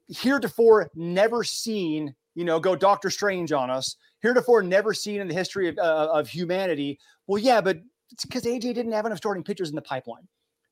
[0.09, 3.97] heretofore never seen, you know, go Doctor Strange on us.
[4.21, 6.99] Heretofore never seen in the history of, uh, of humanity.
[7.27, 7.79] Well, yeah, but
[8.11, 10.27] it's because AJ didn't have enough starting pitchers in the pipeline.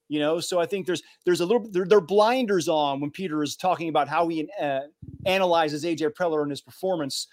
[0.09, 3.55] You know, so I think there's there's a little are blinders on when Peter is
[3.55, 4.81] talking about how he uh,
[5.24, 7.29] analyzes AJ Preller and his performance.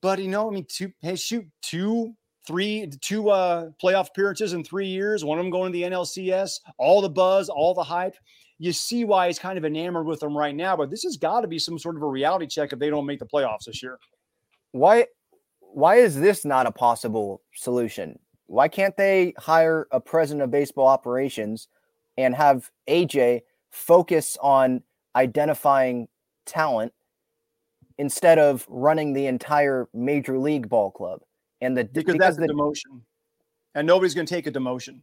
[0.00, 2.14] But you know, I mean, two hey, shoot two
[2.46, 6.60] three two uh playoff appearances in three years one of them going to the nlcs
[6.78, 8.16] all the buzz all the hype.
[8.58, 11.40] You see why he's kind of enamored with them right now but this has got
[11.40, 13.82] to be some sort of a reality check if they don't make the playoffs this
[13.82, 13.98] year.
[14.72, 15.06] Why
[15.60, 18.18] why is this not a possible solution?
[18.46, 21.68] Why can't they hire a president of baseball operations
[22.18, 24.82] and have aj focus on
[25.16, 26.08] identifying
[26.44, 26.92] talent
[27.98, 31.20] instead of running the entire major league ball club
[31.62, 33.00] and the because, because that's the demotion,
[33.74, 35.00] and nobody's going to take a demotion.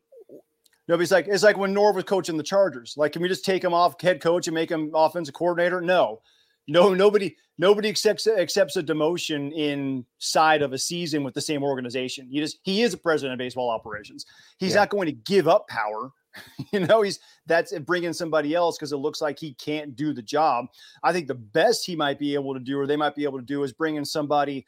[0.88, 2.96] Nobody's like it's like when Norv was coaching the Chargers.
[2.98, 5.82] Like, can we just take him off head coach and make him offensive coordinator?
[5.82, 6.22] No,
[6.70, 12.28] no, nobody, nobody accepts accepts a demotion inside of a season with the same organization.
[12.30, 14.26] You just he is a president of baseball operations.
[14.58, 14.82] He's yeah.
[14.82, 16.12] not going to give up power.
[16.74, 20.22] you know, he's that's bringing somebody else because it looks like he can't do the
[20.22, 20.68] job.
[21.04, 23.40] I think the best he might be able to do, or they might be able
[23.40, 24.66] to do, is bring in somebody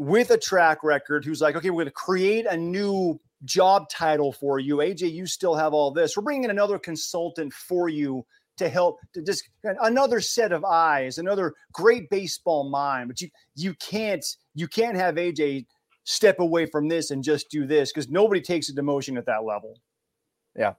[0.00, 4.32] with a track record who's like, okay, we're going to create a new job title
[4.32, 4.78] for you.
[4.78, 6.16] AJ, you still have all this.
[6.16, 8.24] We're bringing in another consultant for you
[8.56, 13.08] to help to just another set of eyes, another great baseball mind.
[13.08, 15.66] But you you can't you can't have AJ
[16.04, 19.44] step away from this and just do this because nobody takes a demotion at that
[19.44, 19.78] level.
[20.56, 20.74] Yeah,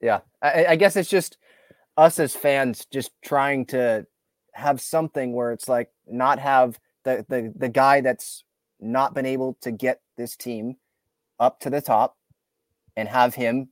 [0.00, 0.20] yeah.
[0.42, 1.38] I, I guess it's just
[1.96, 4.08] us as fans just trying to
[4.54, 8.44] have something where it's like not have the the the guy that's
[8.80, 10.76] not been able to get this team
[11.38, 12.16] up to the top
[12.96, 13.68] and have him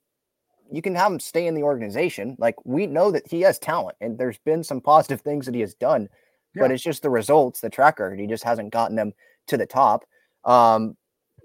[0.73, 2.37] you can have him stay in the organization.
[2.39, 5.61] Like we know that he has talent and there's been some positive things that he
[5.63, 6.09] has done
[6.55, 6.63] yeah.
[6.63, 9.13] but it's just the results the tracker he just hasn't gotten them
[9.49, 10.05] to the top.
[10.45, 10.97] Um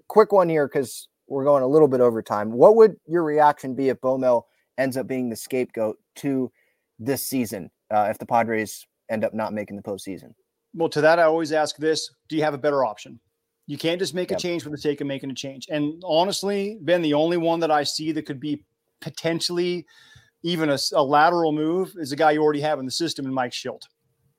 [0.07, 2.51] quick one here because we're going a little bit over time.
[2.51, 6.51] What would your reaction be if Mel ends up being the scapegoat to
[6.99, 10.33] this season uh, if the padres end up not making the postseason
[10.75, 13.19] well, to that, I always ask this Do you have a better option?
[13.67, 14.39] You can't just make yep.
[14.39, 15.67] a change for the sake of making a change.
[15.71, 18.63] And honestly, Ben, the only one that I see that could be
[19.01, 19.87] potentially
[20.43, 23.33] even a, a lateral move is a guy you already have in the system, and
[23.33, 23.87] Mike Shildt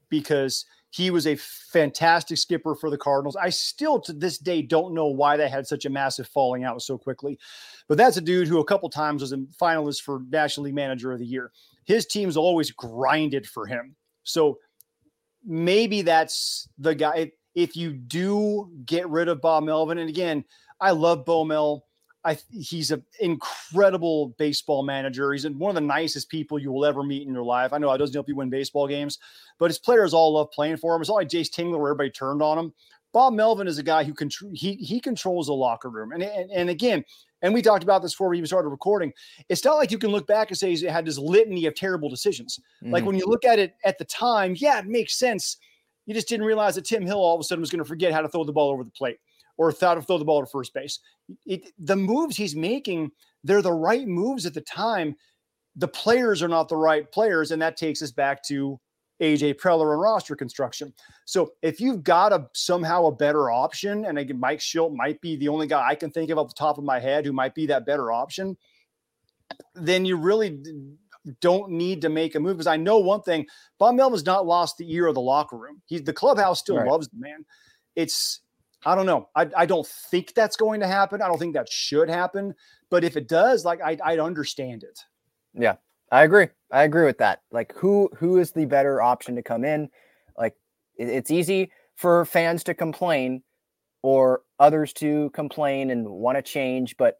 [0.08, 3.36] because he was a fantastic skipper for the Cardinals.
[3.36, 6.80] I still to this day don't know why they had such a massive falling out
[6.80, 7.38] so quickly.
[7.88, 11.12] But that's a dude who a couple times was a finalist for National League Manager
[11.12, 11.50] of the Year.
[11.84, 13.96] His teams always grinded for him.
[14.24, 14.58] So
[15.46, 17.32] maybe that's the guy.
[17.54, 20.44] If you do get rid of Bob Melvin, and again,
[20.80, 21.84] I love Bo Mel.
[22.24, 25.32] I, he's an incredible baseball manager.
[25.32, 27.72] He's one of the nicest people you will ever meet in your life.
[27.72, 29.20] I know it doesn't help you win baseball games,
[29.60, 31.00] but his players all love playing for him.
[31.00, 32.74] It's not like Jayce Tingler where everybody turned on him.
[33.16, 36.12] Bob Melvin is a guy who can he he controls the locker room.
[36.12, 37.02] And, and and again,
[37.40, 39.10] and we talked about this before we even started recording.
[39.48, 42.10] It's not like you can look back and say he had this litany of terrible
[42.10, 42.60] decisions.
[42.84, 42.92] Mm-hmm.
[42.92, 45.56] Like when you look at it at the time, yeah, it makes sense.
[46.04, 48.12] You just didn't realize that Tim Hill all of a sudden was going to forget
[48.12, 49.16] how to throw the ball over the plate
[49.56, 51.00] or thought to throw the ball to first base.
[51.46, 53.12] It, the moves he's making,
[53.44, 55.16] they're the right moves at the time.
[55.74, 58.78] The players are not the right players, and that takes us back to
[59.20, 60.92] AJ Preller and roster construction.
[61.24, 65.36] So if you've got a somehow a better option, and again, Mike Shildt might be
[65.36, 67.54] the only guy I can think of off the top of my head who might
[67.54, 68.56] be that better option,
[69.74, 70.62] then you really
[71.40, 73.46] don't need to make a move because I know one thing:
[73.78, 75.82] Bob Melvin's not lost the ear of the locker room.
[75.86, 76.88] He's the clubhouse still right.
[76.88, 77.44] loves the man.
[77.94, 78.40] It's
[78.84, 79.28] I don't know.
[79.34, 81.22] I, I don't think that's going to happen.
[81.22, 82.54] I don't think that should happen.
[82.90, 85.00] But if it does, like I I'd understand it.
[85.54, 85.76] Yeah,
[86.10, 86.48] I agree.
[86.70, 87.42] I agree with that.
[87.50, 89.88] Like who who is the better option to come in?
[90.36, 90.54] Like
[90.96, 93.42] it, it's easy for fans to complain
[94.02, 97.18] or others to complain and want to change, but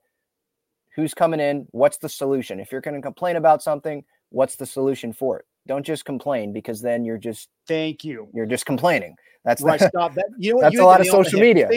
[0.95, 1.67] who's coming in?
[1.73, 2.61] What's the solution?
[2.61, 5.47] If you're going to complain about something, what's the solution for it?
[5.67, 8.29] Don't just complain because then you're just thank you.
[8.33, 9.17] You're just complaining.
[9.45, 9.79] That's right.
[9.79, 10.27] The, stop that.
[10.39, 10.63] You know what?
[10.63, 11.69] That's you a lot of social media.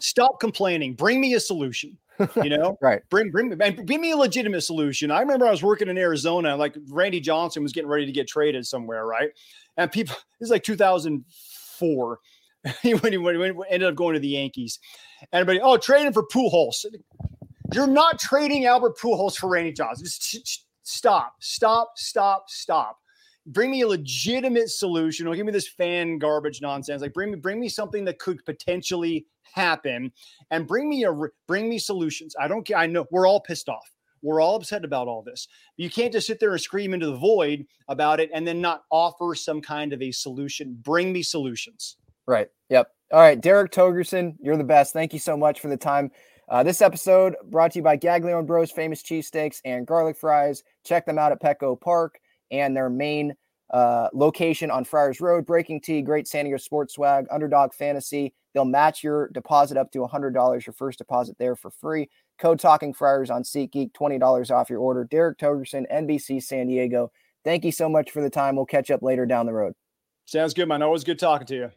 [0.00, 0.94] Stop complaining.
[0.94, 1.96] Bring me a solution.
[2.42, 3.02] You know, right?
[3.10, 5.10] Bring bring and bring me a legitimate solution.
[5.10, 8.28] I remember I was working in Arizona, like Randy Johnson was getting ready to get
[8.28, 9.30] traded somewhere, right?
[9.76, 12.18] And people, this is like 2004.
[12.64, 14.80] when he, when he ended up going to the Yankees,
[15.20, 16.84] and everybody, oh, trading for Pujols.
[17.72, 20.06] You're not trading Albert Pujols for Randy Johnson.
[20.06, 22.98] Just stop, stop, stop, stop
[23.48, 25.26] bring me a legitimate solution.
[25.26, 27.02] Don't give me this fan garbage nonsense.
[27.02, 30.12] Like bring me bring me something that could potentially happen,
[30.50, 31.12] and bring me a
[31.46, 32.34] bring me solutions.
[32.38, 32.76] I don't care.
[32.76, 33.90] I know we're all pissed off.
[34.22, 35.46] We're all upset about all this.
[35.76, 38.82] You can't just sit there and scream into the void about it and then not
[38.90, 40.76] offer some kind of a solution.
[40.82, 41.96] Bring me solutions.
[42.26, 42.48] Right.
[42.68, 42.90] Yep.
[43.12, 44.92] All right, Derek Togerson, you're the best.
[44.92, 46.10] Thank you so much for the time.
[46.48, 50.62] Uh, this episode brought to you by Gaglione Bros Famous Cheesesteaks and Garlic Fries.
[50.84, 52.20] Check them out at Petco Park
[52.50, 53.34] and their main
[53.70, 55.46] uh, location on Friars Road.
[55.46, 58.32] BreakingT, great San Diego sports swag, Underdog Fantasy.
[58.54, 62.08] They'll match your deposit up to $100, your first deposit there for free.
[62.38, 65.04] Code Talking Friars on SeatGeek, $20 off your order.
[65.04, 67.10] Derek Togerson, NBC San Diego.
[67.44, 68.56] Thank you so much for the time.
[68.56, 69.74] We'll catch up later down the road.
[70.26, 70.82] Sounds good, man.
[70.82, 71.70] Always good talking to you.